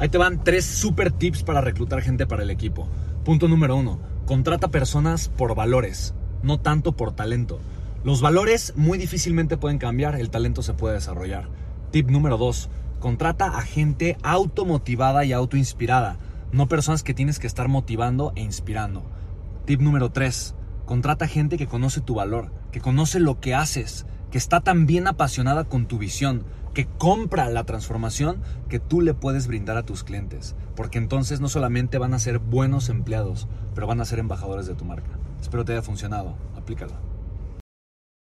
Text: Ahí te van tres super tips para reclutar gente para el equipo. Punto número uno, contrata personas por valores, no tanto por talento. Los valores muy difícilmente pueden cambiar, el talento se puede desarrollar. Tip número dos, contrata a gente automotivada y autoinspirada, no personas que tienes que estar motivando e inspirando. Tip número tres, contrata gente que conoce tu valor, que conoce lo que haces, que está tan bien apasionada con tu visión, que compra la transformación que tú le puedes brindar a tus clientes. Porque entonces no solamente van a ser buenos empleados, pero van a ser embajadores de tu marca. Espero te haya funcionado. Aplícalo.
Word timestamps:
Ahí 0.00 0.08
te 0.08 0.18
van 0.18 0.44
tres 0.44 0.64
super 0.64 1.10
tips 1.10 1.42
para 1.42 1.60
reclutar 1.60 2.02
gente 2.02 2.24
para 2.24 2.44
el 2.44 2.50
equipo. 2.50 2.88
Punto 3.24 3.48
número 3.48 3.74
uno, 3.74 3.98
contrata 4.26 4.68
personas 4.68 5.28
por 5.28 5.56
valores, 5.56 6.14
no 6.44 6.60
tanto 6.60 6.92
por 6.92 7.16
talento. 7.16 7.58
Los 8.04 8.20
valores 8.20 8.74
muy 8.76 8.96
difícilmente 8.96 9.56
pueden 9.56 9.78
cambiar, 9.78 10.14
el 10.14 10.30
talento 10.30 10.62
se 10.62 10.72
puede 10.72 10.94
desarrollar. 10.94 11.48
Tip 11.90 12.10
número 12.10 12.38
dos, 12.38 12.70
contrata 13.00 13.58
a 13.58 13.62
gente 13.62 14.16
automotivada 14.22 15.24
y 15.24 15.32
autoinspirada, 15.32 16.16
no 16.52 16.68
personas 16.68 17.02
que 17.02 17.12
tienes 17.12 17.40
que 17.40 17.48
estar 17.48 17.66
motivando 17.66 18.32
e 18.36 18.42
inspirando. 18.42 19.02
Tip 19.64 19.80
número 19.80 20.12
tres, 20.12 20.54
contrata 20.84 21.26
gente 21.26 21.58
que 21.58 21.66
conoce 21.66 22.00
tu 22.00 22.14
valor, 22.14 22.52
que 22.70 22.80
conoce 22.80 23.18
lo 23.18 23.40
que 23.40 23.56
haces, 23.56 24.06
que 24.30 24.38
está 24.38 24.60
tan 24.60 24.86
bien 24.86 25.06
apasionada 25.06 25.64
con 25.64 25.86
tu 25.86 25.98
visión, 25.98 26.44
que 26.74 26.86
compra 26.86 27.48
la 27.48 27.64
transformación 27.64 28.40
que 28.68 28.78
tú 28.78 29.00
le 29.00 29.14
puedes 29.14 29.46
brindar 29.46 29.76
a 29.76 29.82
tus 29.82 30.04
clientes. 30.04 30.54
Porque 30.76 30.98
entonces 30.98 31.40
no 31.40 31.48
solamente 31.48 31.98
van 31.98 32.14
a 32.14 32.18
ser 32.18 32.38
buenos 32.38 32.88
empleados, 32.88 33.48
pero 33.74 33.86
van 33.86 34.00
a 34.00 34.04
ser 34.04 34.18
embajadores 34.18 34.66
de 34.66 34.74
tu 34.74 34.84
marca. 34.84 35.18
Espero 35.40 35.64
te 35.64 35.72
haya 35.72 35.82
funcionado. 35.82 36.34
Aplícalo. 36.56 37.07